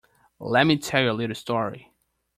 Let 0.39 0.63
me 0.65 0.79
tell 0.79 1.03
you 1.03 1.11
a 1.11 1.13
little 1.13 1.35
story. 1.35 1.93